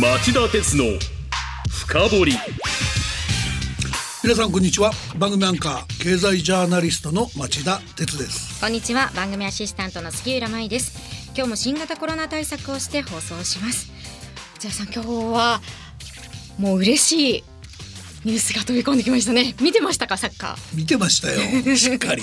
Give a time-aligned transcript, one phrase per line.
[0.00, 0.84] 町田鉄の
[1.70, 2.32] 深掘り。
[4.22, 4.90] 皆さんこんにちは。
[5.16, 8.60] 番組アンカー経済ジャーナリストの町田鉄です。
[8.60, 9.10] こんにちは。
[9.16, 11.30] 番組アシスタントの杉浦舞です。
[11.34, 13.90] 今日も新型コロナ対策をして放送します。
[14.58, 15.62] じゃあさん今日は
[16.58, 17.44] もう嬉しい
[18.24, 19.54] ニュースが飛び込んできましたね。
[19.62, 20.76] 見てましたかサッカー？
[20.76, 21.40] 見てましたよ。
[21.76, 22.22] しっかり。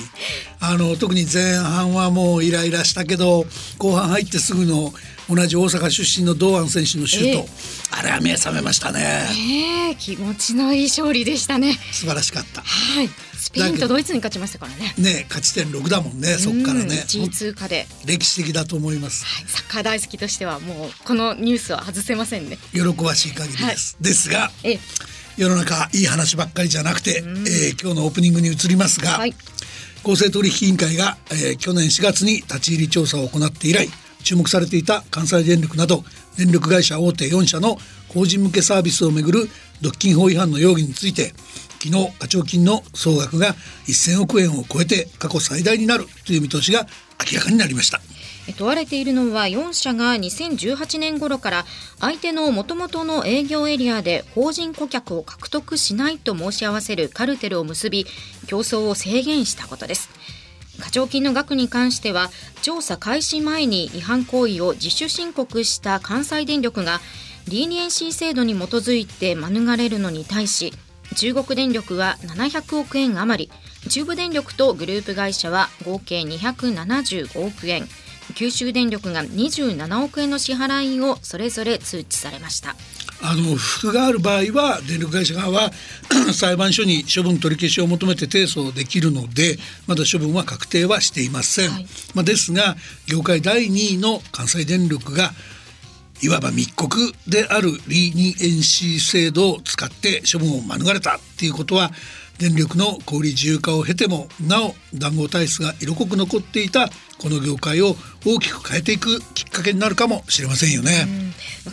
[0.59, 3.47] あの特に前半はもうイライラしたけど
[3.79, 4.93] 後半入ってすぐの
[5.29, 8.99] 同じ大阪出身の堂安選手のシュート、えー、あれは目覚めましたね、
[9.89, 11.73] えー、気持ちのいい勝利でしたね。
[11.91, 12.61] 素晴らしかった。
[12.61, 13.09] はい。
[13.43, 14.93] スペインとドイツに勝ちましたからね。
[14.97, 17.03] ね勝ち点6だもんねそっからね。
[17.07, 17.87] G 通過で。
[18.05, 22.57] 歴史的だと思います、はい、サッカー大好きとしてはもうこのニュースは外せませんね。
[22.71, 24.79] 喜ばしい限りです、はい、ですが、え
[25.37, 29.33] 世の中いい話ばっかりじゃなくて、えー、今日のオープニングに移りますが、はい、
[30.03, 33.89] 公正取引委員会が、えー、去年4月に立ち入り調査を行って以来
[34.23, 36.03] 注目されていた関西電力など
[36.37, 37.77] 電力会社大手4社の
[38.07, 39.49] 法人向けサービスをめぐる
[39.81, 41.33] 独禁法違反の容疑について
[41.83, 43.55] 昨日課徴金の総額が
[43.87, 46.87] 1000億円を超えて過去最大になるという見通しが
[47.31, 47.99] 明らかになりました。
[48.57, 51.65] 問われているのは4社が2018年頃から
[51.99, 58.05] 相手のもともとの営業エリアで法人顧客を獲得しないと申し合わせるカルテルを結び
[58.47, 60.09] 競争を制限したことです。
[60.83, 62.29] 課徴金の額に関しては
[62.61, 66.99] 調査開始前に違反行為を自主申告した関西電力が
[67.47, 70.73] リーニエンシー制度に基づいて免れるのに対し
[71.15, 77.83] 中国電力は700億円余り中部電力とグループ会社は合計275億円
[78.35, 82.75] 九州電力が27億円の支払いをそれぞれ通知されました。
[83.25, 85.71] あの不服がある場合は電力会社側は
[86.35, 89.57] 裁判所に処分取り消しを求めて提訴できるので
[89.87, 92.75] まだ処分は確定はしていません、はい、まあ、ですが
[93.07, 95.31] 業界第2位の関西電力が
[96.21, 101.91] いわば密告であるリーニエンシー制度を使って処分を免れたっていうことは
[102.39, 106.89] 電力の小売自由化を経てもなお談合体質が色濃く残っていた
[107.23, 107.95] この業界を
[108.25, 111.07] 大きく変えていくきっかけになるかもしれませんよね。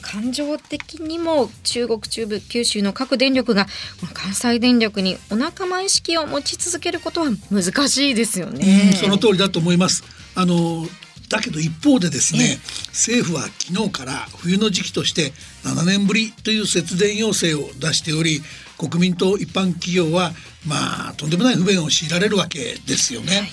[0.00, 3.66] 感情的にも中国中部九州の各電力が
[4.14, 8.92] 関西電力にお仲間意識を持ち続けることは難しいですよね。
[8.94, 10.04] その通りだと思います。
[10.36, 10.86] あの
[11.28, 15.32] だけど一方でですね政府は昨日から冬の時期として
[15.64, 18.42] 7年ぶりという節電要請を出しており
[18.76, 20.32] 国民と一般企業は
[20.66, 23.36] まあとんでもない不便を強いられるわけですよね。
[23.36, 23.50] はい、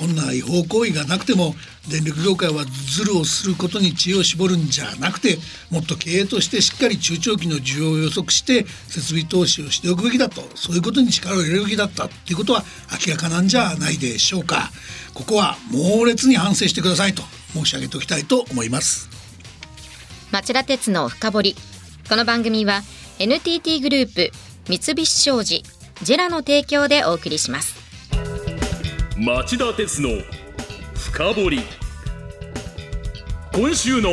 [0.00, 1.54] こんな違法行為がなくても
[1.86, 5.36] 電力業界はズルをすることに知恵を絞るんじゃなくて
[5.70, 12.64] もっと経営としてしっかり中長期の需要を予測して設備投資をしておくべきだとそういうことに力を入れるべきだったっていうことは
[13.06, 14.70] 明らかなんじゃないでしょうか。
[15.12, 17.22] ここは猛烈に反省してくださいと
[17.52, 19.10] 申し上げておきたいと思います。
[20.30, 21.56] 町田鉄の深掘り。
[22.08, 22.80] この番組は
[23.18, 24.30] NTT グループ
[24.66, 25.62] 三菱商事
[26.02, 27.79] ジェラの提供でお送りします。
[29.22, 30.08] 町田鉄の
[30.94, 31.60] 深掘り。
[33.52, 34.12] 今週の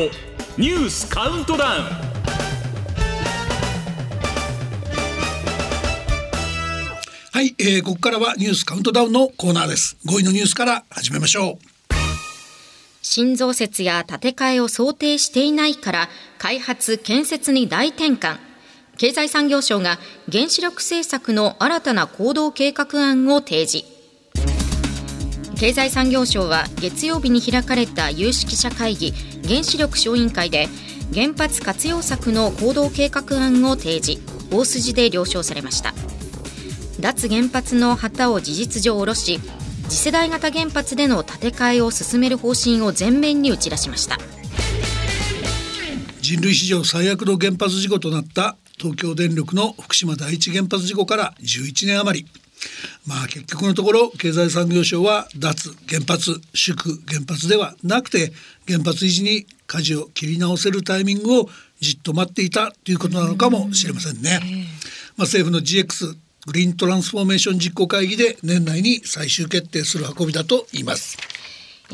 [0.57, 1.83] ニュースカウントダウン。
[7.31, 9.95] はい、えー、ここからはニュースカウントダウンのコーナーです。
[10.05, 11.57] 5位のニュースから始めましょう。
[13.01, 18.39] 新増設や建て替えを想定していないから開発建設に大転換。
[18.97, 23.96] 経済産業省が原子力政策の新たな行動計画案を提示
[25.59, 29.11] 経済産業省は月曜日に開かれた有識者会議
[29.47, 30.67] 原子力小委員会で
[31.13, 35.93] 原発活用策の行動計画案を提示大筋で了承されました。
[36.99, 39.39] 脱原発の旗を事実上下ろし
[39.89, 44.17] 次世代型原発での建て替えを進める方針を前面に打ち出しました。
[46.21, 52.46] 人類史上最悪の原発事故となった東京電力の福島第一原発事故から11年余り。
[53.05, 58.31] まあ結局のところ経済産業省は脱原発祝原発ではなくて
[58.67, 64.39] 原発維持に舵を切り直せるタイミングをじっと待っていたということなのかもしれませんね。
[65.15, 66.15] まあ、政府の GX
[66.47, 71.17] グリーントランスフォーメーション実行会議で年内に最終決定する運びだと言います。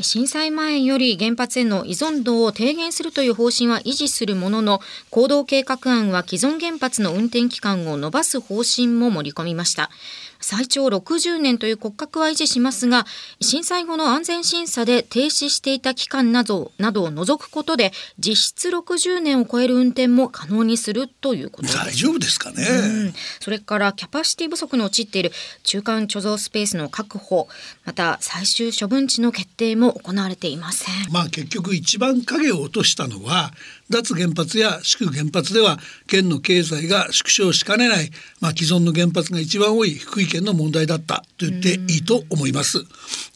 [0.00, 4.80] 震災前より原発への依存度を低減するという方針は維持するものの
[5.10, 9.90] 行動計画案は既存原発の運転期間を延ばす方針も盛り込みました
[10.40, 13.06] 最長60年という骨格は維持しますが
[13.40, 25.32] 震災後の安全審査で停止していた期間などなどを除くことで実質60年を超える運転も可能にするということ大丈夫ですかね、うん、それからキャパシティ不足に陥っている
[25.62, 27.48] 中間貯蔵スペースの確保
[27.84, 31.12] また最終処分地の決定も行われていません。
[31.12, 33.52] まあ結局一番影を落としたのは
[33.90, 38.10] 脱原発や祝原発では県の経済が縮小しかねない、
[38.40, 42.84] まあ、既存の原発が一番多い福井県の問題だったと言っていいと思います。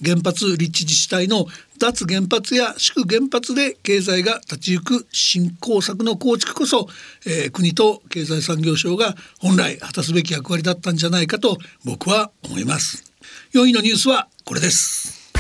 [0.05, 1.47] 原発立地自治体の
[1.79, 6.89] 脱原発や祝原発で経済が立ち行く新興策の構築こそ、
[7.27, 13.13] えー、国と経済産業省が本来果たすべき役割だったんじゃないかと僕は思います。
[13.55, 15.33] 4位のニュースはこれです。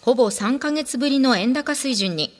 [0.00, 2.32] ほぼ3ヶ月ぶりの円高水準に。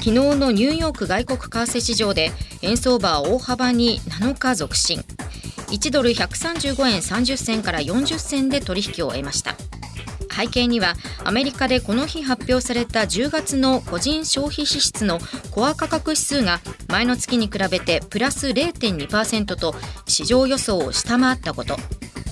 [0.00, 2.32] 昨日のニューヨーク外国為替市場で
[2.62, 5.04] 円相場は大幅に7日続伸。
[5.68, 9.56] 1ドル135円30銭から40銭で取引を終えました。
[10.34, 15.18] 背景にはアメリカでこの日発表された10月の個人消費支出の
[15.50, 19.74] コア価格指数が前の月に比べてプラス0.2%と
[20.06, 21.76] 市場予想を下回ったこと。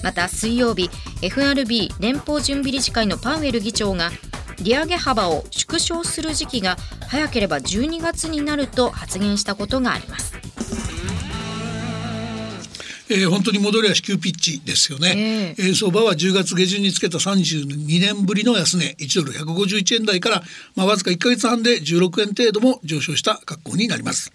[0.02, 0.88] また水曜日
[1.20, 4.10] FRB 連邦準備理事会のパウエル議長が
[4.60, 6.76] 利上げ幅を縮小する時期が
[7.08, 10.34] 早ければ12月になると発言したことがあります。
[13.10, 20.42] えー、本当に戻りは支給ピッチですよね、えー、円相場は10月下旬につけた32年ぶりの安値1ドル151円台から、
[20.76, 24.30] まあ、わずか1か月半で16円程度も上昇した格好になります。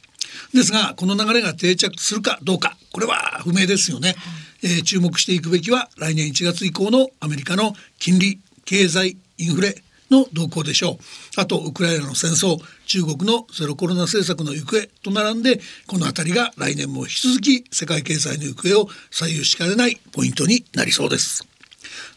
[0.56, 4.16] ですがこの流れが定着するかどうかこれは不明ですよね、
[4.64, 9.76] えー、注目していくべきは来年1月以降のアメリカの金利経済インフレ
[10.14, 10.98] の動向でしょう。
[11.38, 21.48] あとウクライナの戦争中国のゼロコロナ政策の行方と並んでこの辺りが来年も引き続き世界経済の行方を左右しかねないポイントになりそうです。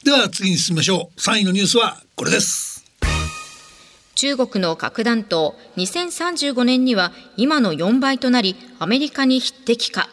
[0.05, 1.21] では次に進みましょう。
[1.21, 2.85] 3位のニュースはこれです。
[4.15, 10.09] 中国の核弾頭2035年には今の4倍となりアメリカに匹敵か。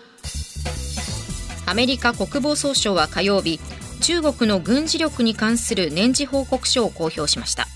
[1.66, 3.60] アメリカ国防総省は火曜日
[4.04, 7.68] 中国の軍事力に関する年次報告書を公表しました。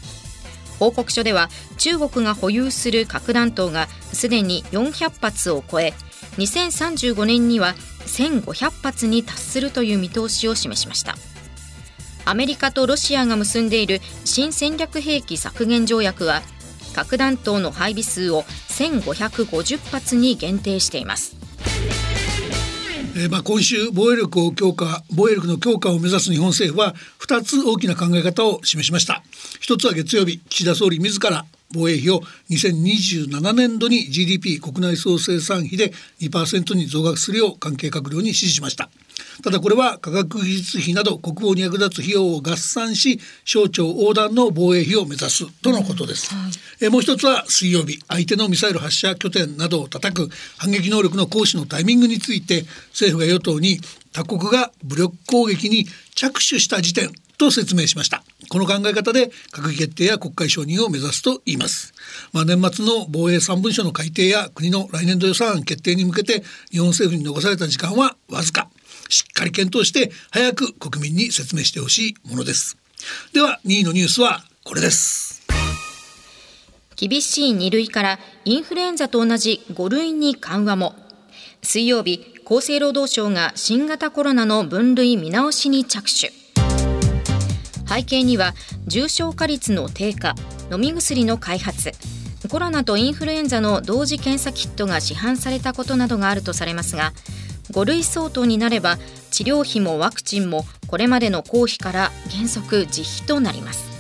[0.78, 5.94] 報告書では中国が保有する核弾頭がすでに400発を超え
[6.38, 7.74] 2035年には
[8.06, 11.16] 1500発に達するという見通しを示しました。
[12.26, 16.42] アメリカとロシアが結んでいる新戦略兵器削減条約は
[16.94, 21.38] 核弾頭の配備数を1550発に限定しています。
[23.20, 29.24] えー、まあ今週防衛力を強化防衛力の強化を目指す日本政府は2つ大きな考え方を示しました。
[29.60, 31.44] 一つは月曜日岸田総理自ら
[31.74, 32.22] 防衛費を
[32.52, 38.88] 2027年度に GDP 国内総生産比で2%に増額するよう関係閣僚に指示しました。
[39.44, 46.52] ただこれは科学技術費など国防に役立つ費用を合算し省庁横断の防衛費を目指すとのことです、うんはい、
[46.82, 53.80] えもう一つは水曜日相手のミサイル発射拠点などを叩く反撃能力の行使のタイミングについて政府が与党に
[54.14, 55.86] 他国が武力攻撃に
[56.16, 58.24] 着手した時点と説明しました。
[58.50, 61.94] この考え方で閣議決定や国会承認を目指すと言います、
[62.32, 68.70] まあ、年末の防衛3文書の改定や国の来年度予算案決定に向けて日本政府に残された時間はわずか
[69.10, 72.78] しっかり検討して早く国民に説明してほしいものです。
[73.34, 75.44] では2位のニュースはこれです。
[76.96, 80.96] 厳しい2類からインフルエンザと同じ5類に緩和も。
[81.62, 86.32] 水曜日厚生労働省が新型コロナの分類見直しに着手。
[87.88, 88.54] 背景には
[88.86, 90.36] 重症化率の低下
[90.72, 91.92] 飲み薬の開発。
[92.50, 97.12] コロナとインフルエンザの同時検査キットが市販されたことなどがあるとされますが
[97.72, 98.98] 5類相当になれば
[99.32, 103.98] 治療費もワクチンもこれまでの公費から原則自費となります。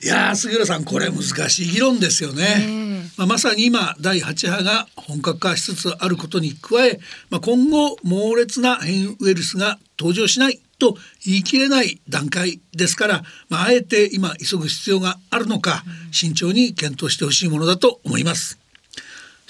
[0.00, 15.82] いや杉浦さんこれ難しい議論ですよね、まあ、まさに今第8波が本格化しつつあることに加え、まあ、今後猛烈な変異ウイルスが登場しないと言い切れない段階ですから、まあ、あえて今急ぐ必要があるのか
[16.12, 18.56] 慎重に検討してほしいものだと思います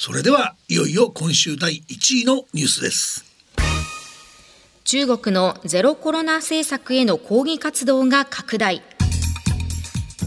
[0.01, 3.25] それではいよいよ今週第1位のニュースです。
[4.85, 8.81] 中国のゼロコロナ政策への抗議活動が拡大。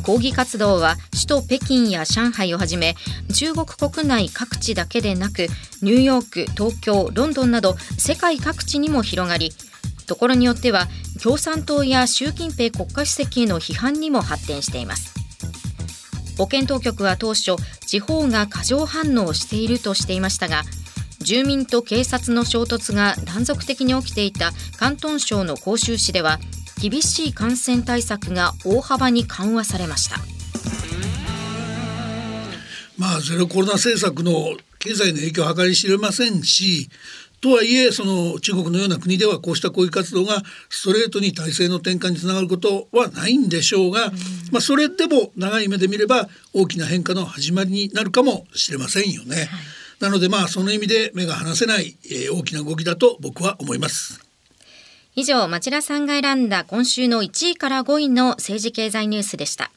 [0.03, 2.95] 抗議活動は首都北京や上海をはじめ
[3.33, 5.47] 中国国内各地だけでなく
[5.81, 9.53] ニューヨーク東京ロンドンなど世界各地にも広がり
[10.05, 10.87] ところによっては
[11.23, 15.20] 共産党や習近平国家主席への批判にも発展しています。
[16.41, 17.55] 保健当局は当初
[17.85, 20.63] 地方が過剰反応しているとしていましたが
[21.19, 26.39] 住民と警察の衝突が断続的に起きていた広東省の広州市では
[26.81, 30.17] 厳しい感染対策が大幅に緩和されました。
[32.97, 36.89] まあゼロコロナ政策の経済の影響を計り知れませんし
[37.41, 44.11] とはいえその中国のような国ではこうした抗議活動がストレートに体制の転換につながることはないんでしょうが、
[44.51, 49.35] まあ、それでも長い目で見れば大きな変化の始まりになるかもしれませんよね。
[49.35, 49.47] はい、
[50.01, 54.21] なのでまあその意味で目が離せない、えー、大きな動きだと僕は思います。
[55.15, 59.70] 以上町田さんが選んだ今週の1位から5位の政治経済ニュースでした。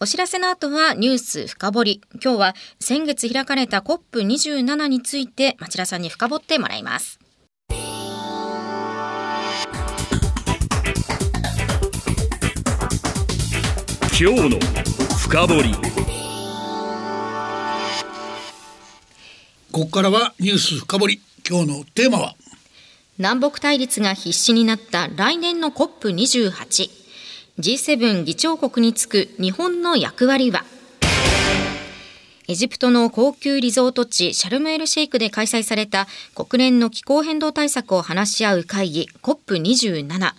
[0.00, 2.00] お知らせの後はニュース深掘り。
[2.22, 7.20] 今日は先月開かれた COP27 について町田さんに深掘ってもらいます。
[14.20, 14.58] 今日の
[15.16, 15.74] 深掘り。
[19.72, 21.20] ここからはニュース深掘り。
[21.48, 22.34] 今日のテーマは？
[23.18, 27.03] 南北対立が必至になった来年の COP28。
[27.56, 30.64] G7 議長国につく日本の役割は？
[32.48, 40.32] エジプトの高級リゾート地シャルムエルシェイクで開催された国連の気候変動対策を話し合う会議 COP27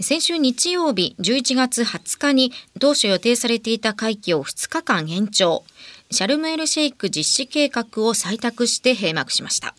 [0.00, 5.64] 先週日曜日11月20日に当初予定されていた会期を2日間延長。
[6.10, 9.74] シャルムエルシェイク実施計画を採択して閉幕しました。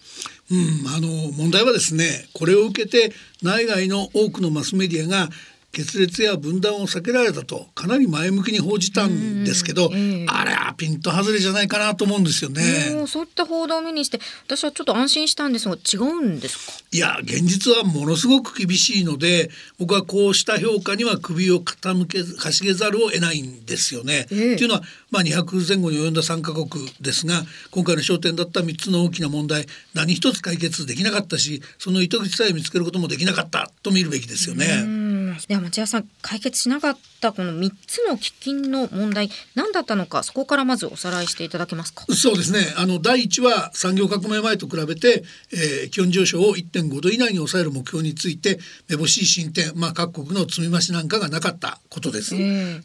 [0.49, 3.13] うん、あの問題はですねこれを受けて
[3.43, 5.29] 内外の多くのマスメディアが
[5.73, 9.89] 決裂や分断を避けられたとかなり前向きに報じたんですけど、
[10.27, 12.61] あれはピント外れじゃないかなと思うんですよね。
[13.07, 16.73] そういった報道を目にして私はちょっと安心したんですが違うんですか？
[16.91, 19.49] いや現実はものすごく厳しいので
[19.79, 24.27] 僕はこうした評価には首を傾けかしげざるを得ないんですよね。
[24.31, 26.67] えー、というのは、まあ、200前後に及んだ3カ国
[27.01, 29.65] ですが今回の焦点だった3つの大きな問題
[29.95, 35.12] 何一つ解決できなかったしその糸口さえ見つけることもできなかったと見るべきですよね。
[35.47, 42.05] では町屋さん解決しなかったこの3つの喫緊の問題何だったのかそこからまずおさらいしていただけますか？
[42.13, 42.59] そうですね。
[42.77, 52.35] あの第1は産業革命前と比べて、えー、気温上昇を1.5度以内に抑える目標についてめぼしい進展、まあ、各国の積み増しなんかがなかったことです、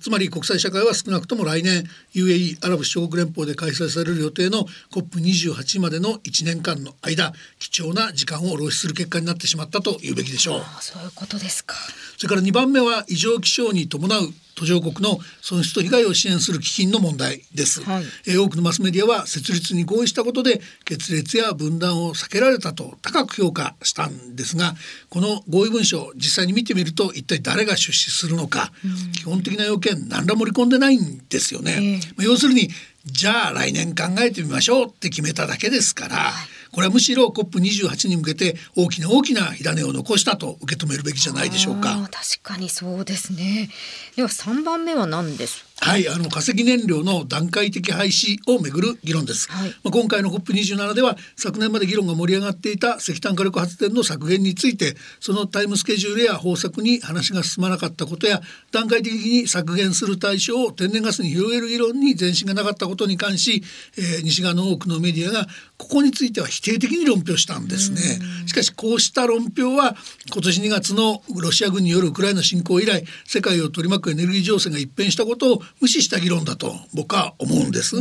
[0.00, 10.62] つまり国際社会は少なくとも来年 UAE アラブ首長国連邦で開催される予定の COP28 までの1年間の間貴重な時間を浪費する結果になってしまったというべきでしょう。
[10.80, 11.75] そういうことですか。
[12.16, 24.75] それから2番目は異常気象に伴う途上国の損失と被害を支援する基金の問題です、はい、えー、多くのマスメディアは設立に合意したことで決裂や分断を避けられたと高く評価したんですが
[25.11, 32.68] この合意文書実際に見てみると一体誰が出資するのか、うん、基本的な要件何ら盛り込んでないんですよね、えー、要するに
[33.06, 42.08] じゃあ来年考えてみましょうって決めただけですから、はいこれはむしろ COP28 に向けて大きな大きな火種を残したと受け止めるべきじゃないでしょうか。
[42.10, 43.70] 確かにそうですね。
[44.16, 58.40] では3番目は何ですはいあの化石燃料の段階的廃止をめぐる議論です、はい、まあ、今回の COP27 では昨年まで議論が盛り上がっていた石炭火力発電の削減についてそのタイムスケジュールや方策に話が進まなかったことや
[58.73, 63.62] 段階的に削減する対象を天然ガスに広げる議論に前進がなかったことに関し、
[63.97, 68.00] えー、西側の多くのメディアがここについては否定的に論評したんですね。
[68.47, 69.94] しかしこうした論評は
[70.32, 77.96] 今年2月のロシア軍によるウクライナ侵攻以来世界を取り巻くエネルギー情勢が一変したことを無視した議論だと僕は思うんです。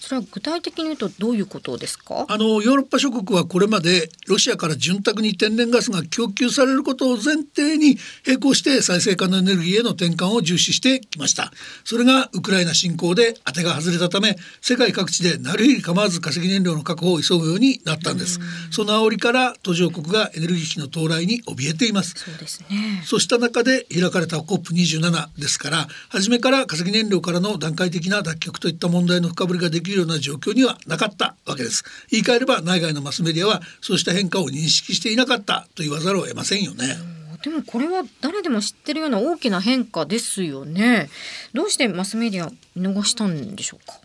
[0.00, 2.26] それは具体的に言うとどういうことですか？
[2.28, 11.52] あのヨーロッパ諸国はこれまでロシアから潤沢に天然ガスが供給されることを前提に並行して再生可能エネルギーへの転換を重視してきました。
[11.84, 18.38] それがウクライナ侵攻で当てが外れたため世界各地でなるり構わず化石燃料の確保を急ぐようになったんです。
[18.70, 22.14] その煽りから途上国がエネルギー危機の到来に怯えています。
[22.16, 23.02] そうですね。
[23.04, 36.96] そうした中で開かれた COP27 ですから初めから化石燃料からの段階的な脱却といった問題の深掘りができるような状況にはなかったわけです言い換えれば内外のマスメディアはそうした変化を認識していなかったと言わざるを得ませんよね。
[37.42, 41.10] でもこれは誰でも知ってるような大きな変化ですよね。
[41.52, 44.00] どうしてマスメディア見逃したんでしょうか？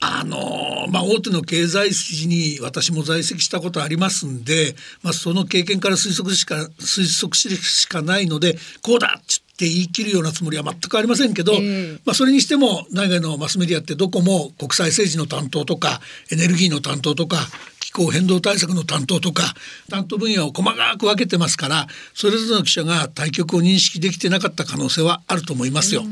[0.00, 9.24] あのまあ、大手の経済筋に私も在籍したことありますんで、まあ、その経験から推測しか推測しかないのでこうだっっ
[9.60, 16.00] て言い切るようなつもりは全くありませんけど、えー、まあ、それにしても内外のマスメディアってどこも国際政治の担当とか
[16.32, 17.36] エネルギーの担当とか
[17.78, 19.42] 気候変動対策の担当とか
[19.90, 26.02] 担当分野を細かく分けてますからそれぞれの記者が対局を認識できてなかった可能性はあると思いますよ。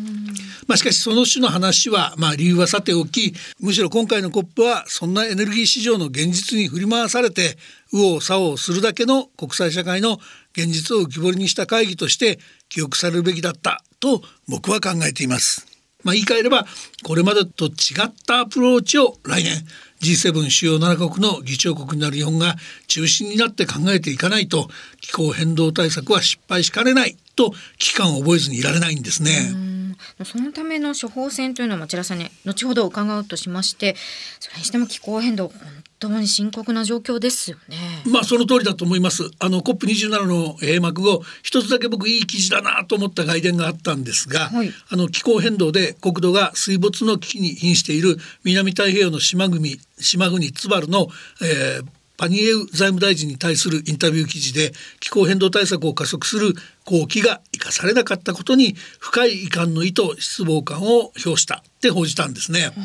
[0.68, 7.56] まあ、しかしその種の話は、まあ、理由はさておきむしろ今回の COP はそんなエネルギー市場の現実に振り回されて
[7.90, 10.18] 右往左往するだけの国際社会の
[10.52, 15.66] 現実を浮き彫りにした会議として記憶されるべきだったと僕は考えています。
[16.04, 16.66] まあ、言い換えれば
[17.02, 17.70] これまでと違
[18.04, 19.54] ったアプローチを来年
[20.00, 22.54] G7 主要7国の議長国になる日本が
[22.86, 24.68] 中心になって考えていかないと
[25.00, 29.77] 気候変動対策は失敗しかねないと危機感を覚えずにいられないんですね。
[30.24, 33.94] そのための処方箋というのは町田さんに後ほど伺うとしまして
[34.40, 37.76] それにしても気候変動本当に深刻な状況ですよね。
[38.06, 39.30] まあその通りだと思います。
[39.40, 51.08] あの COP27 の閉幕後一つだけ僕いい記事だなと思った外伝があったんですが、はい、あの気候変動で国土が水没の危機に瀕している南太平洋の島国島国ツバルの、
[51.42, 51.86] えー、
[52.18, 56.52] パニエウ財務大臣に対するインタビュー記事で気候変動対策を加速する
[56.88, 62.84] 好機が生かされなかったことに深い遺憾の意と失望感を表したって報じたんですね、うん、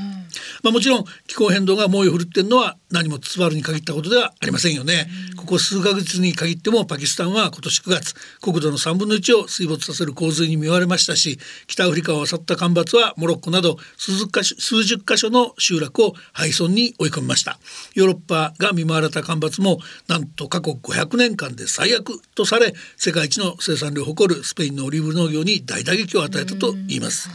[0.62, 14.12] まあ、もちろん気候変動が猛威を振るってるのは何もツバルに限ったことではありませんよね、うん、ここ数ヶ月に限ってもパキスタンは今年9月国土の3分の1を水没させる洪水に見舞われましたし北アフリカを襲った干ばつはモロッコなど数
[14.84, 17.58] 十箇所の集落を廃村に追い込みました。
[17.94, 27.30] ヨーロッパが見舞われた干ばつもなんと過去500年間で最悪とされ世界一の生産量を誇るスペインのオリーブ農業に大打撃を与えたと言います。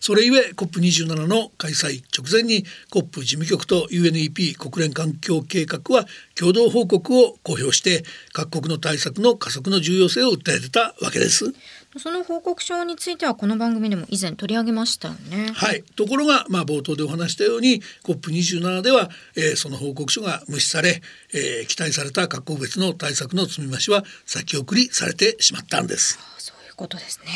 [0.00, 8.02] それゆえ COP27 の開催直前に COP 事務局と UNEP 国連環境計画は共同報告を公表して
[8.32, 11.52] 各国の対策の加速の重要性を訴えてたわけです。
[11.98, 15.50] その報告書についてはこの番組でも以前取り上げましたよね。
[15.52, 15.82] はい。
[15.96, 21.02] ところがまあ冒頭でお話したように COP27 では、えー、その報告書が無視され、
[21.34, 26.20] えー、期待された各国別の対策の積み増しは先送りされてしまったんです。
[26.38, 27.26] そういうことですね。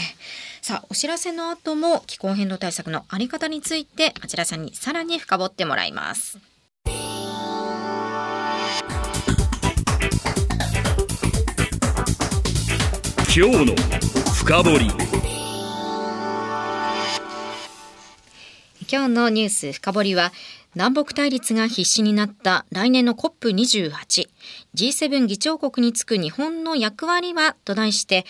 [0.62, 6.38] さあお知らせの後も気候変動対策のあり方についてあちらさんにさらに深掘ってもらいます。
[13.36, 14.88] 今日の深掘り。
[18.92, 20.32] 今日のニュース深掘りは
[20.74, 27.56] 南北対立が必至になった来年の COP28G7 議長国につく日本の役割は？
[27.64, 28.26] と題して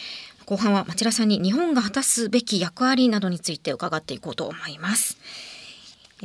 [0.46, 5.18] 後半は町田さんに日本が果たすべき役割などについて伺っていこうと思います。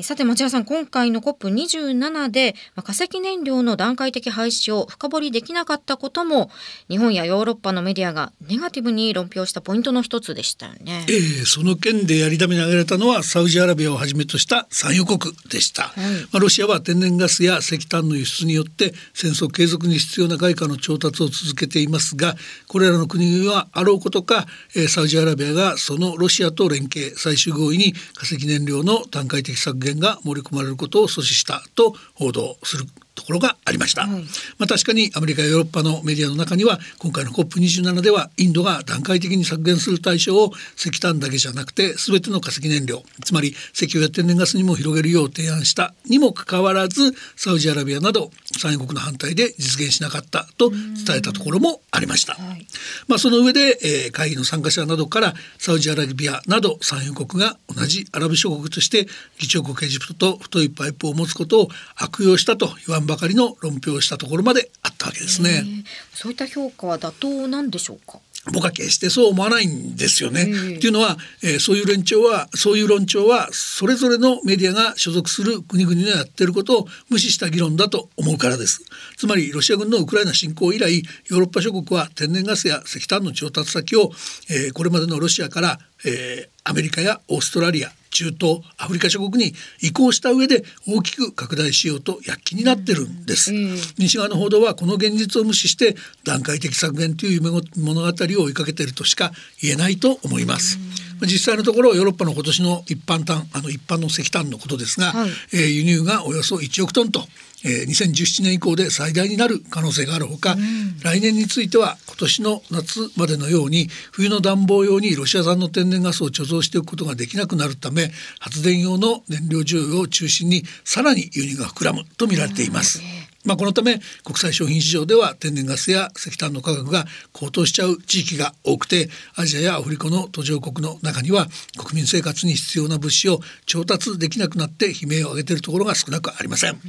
[0.04, 6.52] さて町田さん今回の COP27 で化石燃料の段階的廃止を深掘りできなかったことも
[6.90, 22.36] 日本やヨーロッパのメディアがネガティブに論評したポイントの一つでしたよね、えー、その件でやり玉に挙げられたのはサウジアラビアをはじめとした産油国でした、はい、まあ、ロシアは天然ガスや石炭の輸出によって戦争継続に必要な外貨の調達を続けていますが
[22.68, 32.86] これらの国はあろうことか、えー、サウジアラビアがそのロシアと連携最終合意に化石燃料の段階的削減言が盛り込まれることを阻止したと報道する。
[33.20, 34.12] ところがありました、はい、
[34.58, 52.66] まあ、確かにアメリカやヨーロッパのメディアの中には今回の COP27 ではインドが段階的に削減する対象を石炭だけじゃなくて全ての化石燃料つまり石油や天然ガスにも広げるよう提案したにもかかわらずサウジアラビアなど産油国の反対で実現しなかったと伝えたところもありました、はい、
[53.08, 65.66] まあ、その上で、えー、会議の参加者などからサウジアラビアなど産油国が同じアラブ諸国として議長国エジプトと太いパイプを持つことを悪用したと言わんばかりの論評をしたところまであったわけですね。
[66.14, 68.20] そういった評価は妥当なんでしょうか？
[68.54, 70.44] 僕は決してそう思わないんですよね。
[70.44, 70.46] っ
[70.80, 78.82] ていうのは、えー、そういう連調はそういう論調はそれぞれのメディアが所属する国々のやってることを無視した議論だと思うからです。
[79.18, 84.12] つまりロシア軍のウクライナ侵攻以来ヨーロッパ諸国は天然ガスや石炭の調達先を、
[84.50, 100.78] えー、これまでのロシアから、えー、アメリカやオーストラリア中東アフリカ諸国に移行した上で大きく拡大しようと躍起になってるんです、うん、西側の報道はこの現実を無視して段階的削減という夢物語を追いかけているとしか言えないと思います、
[101.22, 107.22] うん、実際のところヨーロッパの今年の一般炭あの一般の石炭のことですが、はい、えー、輸入がおよそ1億トンと
[107.66, 123.00] えー、2017年以降で最大になる可能性があるほか、うん、来年については今年の夏までのように冬の暖房用にロシア産の天然ガスを貯蔵しておくことができなくなるため発電用の燃料需要を中心にさらに輸入が膨らむと見られています。
[123.00, 131.48] うんまあ、このため国際商品市場では天然ガスや石炭の価格が高騰しちゃう地域が多くてアジアやアフリカの途上国の中には
[131.78, 136.74] 国民生活に必要な物資を調達できなくなって悲鳴を上げているところが少なくありません。
[136.74, 136.80] ま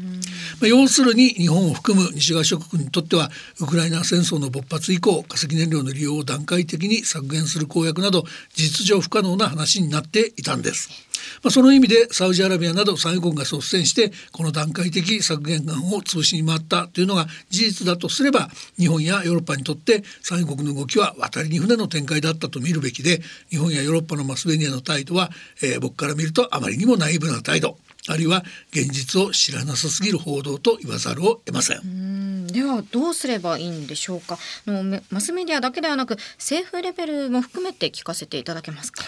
[0.65, 11.10] あ、要するに日本を含む西側諸国にとってはウクライナ戦争の勃発以降化石燃料の利用を段階的に削減する公約など事実上不可能な話になっていたんです。
[11.43, 25.31] まあ、その意味でサウジアラビアなど産油国が率先してこの段階的削減案を潰しに回ったというのが事実だとすれば日本やヨーロッパにとって産油国の動きは渡りに船の展開だったと見るべきで日本やヨーロッパのマスメディアの態度は、
[25.63, 27.77] えー、僕から見るとあまりにもナイーブな態度
[28.09, 32.47] あるいは現実を知らなさすぎる報道と言わざるを得ません。
[32.47, 39.05] ではどうすればいいんでしょうかのマスメディアだけではなく政府レベルも含めて聞かせていただけますか。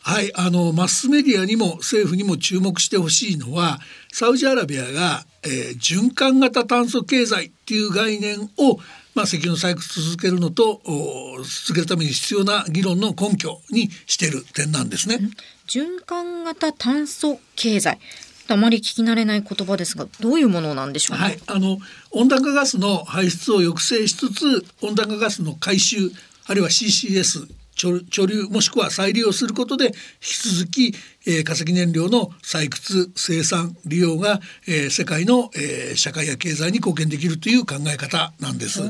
[0.00, 3.78] はい、あのマスメディアにも政府にも注目してほしいのは
[4.12, 8.78] サウジアラビアが、えー、循環型炭素経済っていう概念を
[9.14, 10.80] まあ、石油の採掘続けるのと
[11.42, 15.18] 続けるために必要な議論の根拠にしている点なんですね。
[15.66, 17.98] 循環型炭素経済。
[18.46, 21.78] あまり聞き慣れない言葉ですがどういうものなんでしょうか、はい、あの
[22.12, 26.10] 温暖化ガスの排出を抑制しつつ温暖化ガスの回収
[26.46, 27.46] あるいは CCS
[27.78, 30.94] 貯留もしくは再利用することで引き続き、
[31.26, 38.82] えー、化石燃料の採掘生産利用が、えー、世界の、えー、社会や経済に貢献できるという考え方なんです。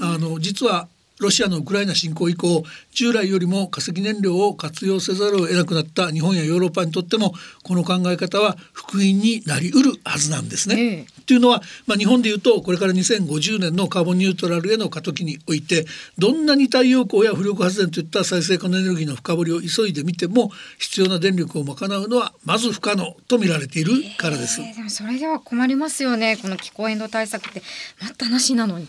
[0.00, 0.88] あの実は
[1.20, 10.80] ロシアのウクライナ侵攻以降従来よりも化石燃料を活用せざるを得なくなった日本やヨーロッパにとってもこの考え方は福音になりうるはずなんですね。
[10.80, 15.86] えー、というのは、まあ、日本でいうとこれから2050年のカーボンニュートラルへの過渡期において
[16.18, 24.60] どんなに太陽光や風力発電といった再生可能エネルギーの深掘りを急いでみても必要な電力を賄うのはまず不可能と見られているからです。
[24.60, 27.62] えー、でもそれでは困りますよねこの気候変動対策って
[28.00, 28.88] 待ったなしなのに。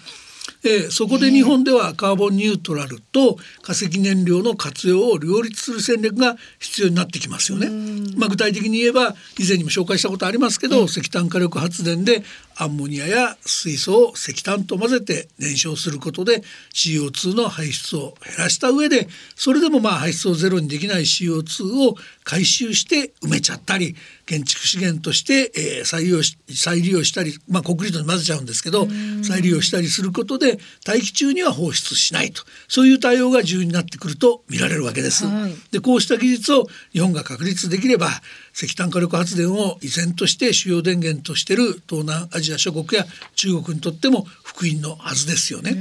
[0.64, 7.70] えー、そこで日本ではカーボンニュートラルと化石燃料の活用を両立する戦略が必要になってきますよね。
[8.18, 12.24] まあ、具体的に言えば以前にも紹介したことありますけど、石炭火力発電で
[12.62, 16.44] アンモニアや水素を石炭と混ぜて燃焼することで
[16.74, 21.96] CO2 の排出を減らした上でそれでもまあ排出をゼロにできない CO2 を
[22.26, 23.96] 回収して埋めちゃったり
[24.26, 28.88] 建築資源として、えー、再利用し再利用したり、まあ、コンクリートに混ぜちゃうんですけど
[29.24, 30.49] 再利用したりすることで
[30.86, 35.26] 大気中には放出しないとそういう対応が重要になってくると見られるわけです。
[35.26, 38.10] はい、でこうした技術を日本が確立できれば
[38.54, 45.72] 石炭火力発電を依然として主要電源としている東南アジア諸国や中国にとっても福音のはずですよね。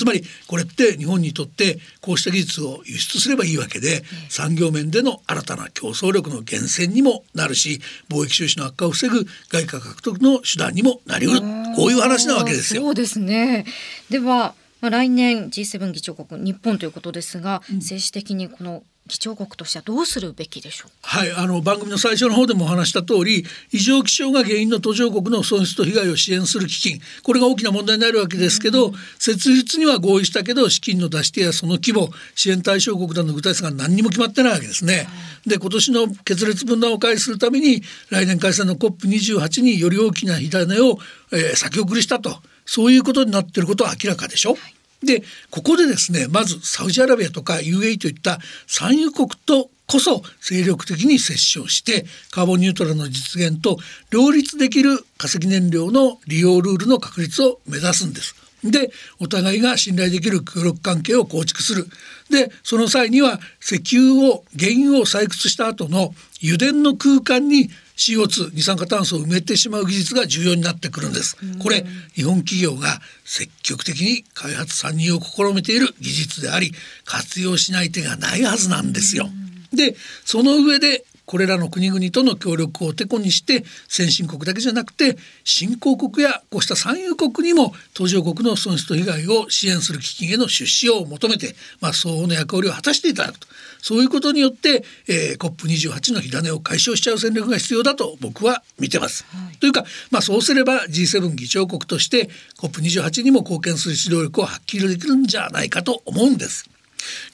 [0.00, 11.40] つまりこれって日本にとってこうした技術を輸出すればいいわけで産業面での新たな競争力の源泉にもなるし貿易収支の悪化を防ぐ外貨獲得の手段にもなりうる。
[11.76, 12.82] こういう話なわけですよ。
[12.82, 13.66] そうですね。
[14.08, 35.08] ではまあ、来年 G7 議長国日本ということですが、うん、政治的にこの議長国としてはどうするべきでしょうはいあの番組の最初の方でもお話した通り異常気象が原因の途上国の損失と被害を支援する基金これが大きな問題になるわけですけど、うん、設立には合意したけど資金の出し手やその規模支援対象国などの具体性が何にも決まってないわけですね。
[35.46, 40.98] で今年の決裂分断を回避するために来年開催の COP28 により大きな火種を、
[41.32, 42.40] えー、先送りしたと。
[42.66, 44.50] そういうことになっていることは明らかでしょ？
[44.52, 53.78] はいでここでですねまずサウジアラビアとか UAE といった産油国とこそ精力的に接触してカーボンニュートラルの実現と
[54.10, 58.36] 両立できる化石燃料の利用ルールの確立を目指すんです。
[58.62, 61.86] でお互いが信頼できる協力関係を構築する
[62.28, 71.36] でその際には石油を原油を採掘した後の油田の空間に CO2 二酸化炭素を埋めてしまう技術が重要になってくるんです。
[71.62, 71.84] これ
[72.14, 76.72] 日本企業が積極的に開発参入を試みている技術であり
[77.04, 79.28] 活用しない手がないはずなんですよ。
[79.74, 93.46] でその上でこれらの国々との協力をてこにして先進国だけじゃなくて新興国やこうした産油国にも途上国の損失と被害を支援する基金への出資を求めて、まあ、相応の役割を果たしていただくと
[93.80, 99.24] そういうことによって、えー、COP28 の火種を解消しちゃう戦略が必要だと僕は見てます。
[99.30, 106.68] はい、というか、まあ、そうすれば G7 議長国として COP28 にも貢献する指導力を発揮できるんじゃないかと思うんです。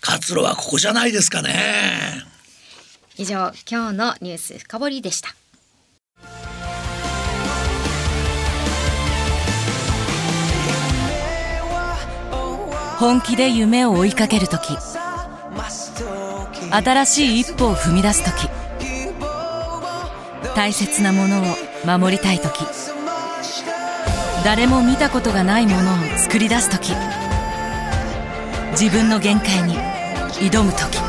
[0.03, 2.36] 活路はここじゃないですかね。
[3.19, 5.31] 以上今日のニュース深掘りでした。
[12.99, 14.77] 本気で夢を追いかける時。
[16.71, 18.49] 新しい一歩を踏み出す時。
[20.55, 21.45] 大切なものを
[21.99, 22.65] 守りたい時。
[24.45, 26.93] 誰も見たことがないものを作り出す時。
[28.73, 29.75] 自分の限界に
[30.51, 31.06] 挑む時。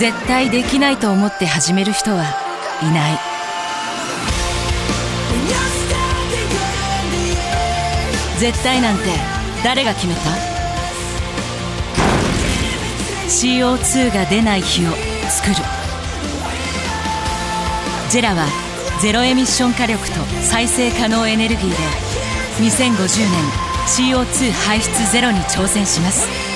[0.00, 2.24] 絶対できないと思って始める人は
[2.80, 3.18] いない。
[8.38, 9.02] 絶対なんて
[9.62, 10.20] 誰が決めた
[13.28, 14.90] ?CO2 が出ない日を
[15.28, 15.56] 作る。
[18.08, 18.46] ジェラは
[19.02, 21.76] ゼロエミッション火力と再生可能エネルギーで
[22.70, 26.49] 2050年 CO2 排出ゼロに挑戦します。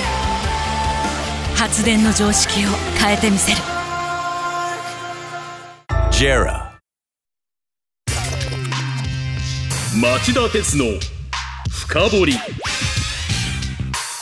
[1.65, 3.57] 発電の常識を変えてみせる。
[6.11, 6.77] JERA.
[9.99, 10.85] 町田鉄の
[11.71, 12.33] 深掘り。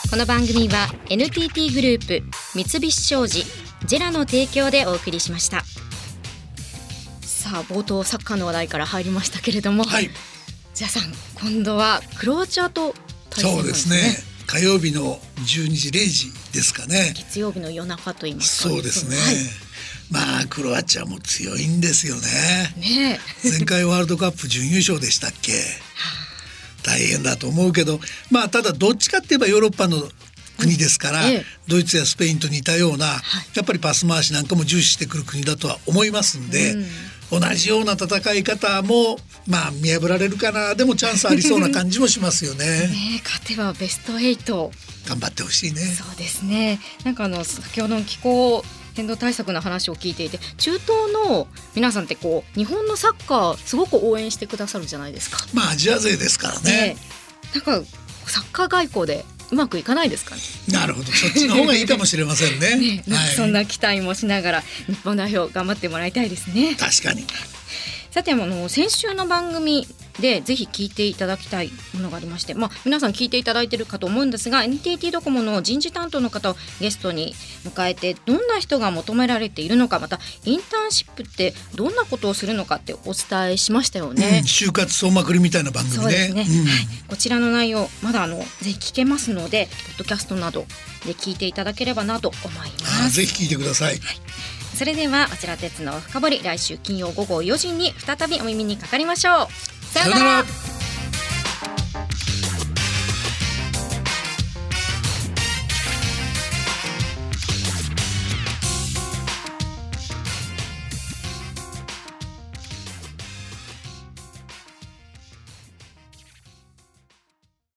[0.10, 3.44] この番組は NTT グループ三菱商事
[3.88, 5.64] ジェラの提供でお送りしました。
[7.24, 10.10] さあ冒頭サッカーの話題から入りましたけれども、はい。
[10.74, 11.12] ジャさん
[11.46, 12.96] 今度はクロアチアと
[13.30, 17.12] 対戦そうですね火曜日の12時0時ですかね。
[17.16, 18.70] 月曜日の夜中と言いますか。
[18.70, 19.36] そうですね、はい。
[20.12, 22.22] まあクロアチアも強いんですよね。
[22.78, 25.54] ね前回ワールドカップ準優勝でしたっけ。
[26.84, 28.00] 大変だと思うけど。
[28.30, 29.98] まあただどっちかって言えばヨーロッパの
[30.60, 31.46] 国ですから、ええ。
[31.68, 36.76] ドイツやスペインと似たような、やっぱりパス回しなんかも重視してくる国だとは思いますんで、
[37.40, 39.18] 同じような戦い方も
[39.48, 40.76] まあ見破られるかな。
[40.76, 42.66] でもチャンスありそうな感じもしますよね。
[42.88, 44.72] ね勝てばベスト8
[45.08, 45.82] 頑張ってほしいね。
[45.82, 46.80] そうですね。
[47.04, 50.88] なんかあの先ほどの気候変動対策の話を聞いていて中東
[51.28, 55.38] の皆さんってこう日本のサッカーすごく応援してくださるじゃないですか。
[55.54, 56.96] まあアジア勢ですからね、
[57.54, 57.82] なんか
[58.28, 60.42] サッカー外交でうまくいかないですかね。
[60.70, 66.76] なるほどそっちの方がいいかもしれませんね ねはいそんな期待もしながら日本代表頑張ってもらいたいですね。
[66.76, 67.26] 確かに
[68.12, 69.88] さてあの先週の番組
[70.20, 84.42] でぜひ聞いていただきたいものがありまして、まあ、皆さん聞いていただいているかと思うんですが NTT ドコモの人事担当の方をゲストに迎えてどんな人が求められているのかまたインターンシップってどんなことをするのかってお伝えしましたよね。
[84.42, 86.46] うん、就活総まくりみたいな番組ね、うんはい、
[87.08, 90.66] こちらの内容まだあのぜひ聞けますのでポッドキャストなど
[91.06, 93.06] で聞いていただければなと思います。
[93.06, 94.00] あぜひ聞いてください
[94.76, 99.73] それではこちら鉄の深掘り来週金曜午後4時に再びお耳にかかりましょう。
[99.94, 100.44] さよなら。